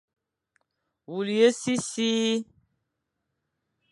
Wule 1.11 1.37
sisi, 1.59 2.11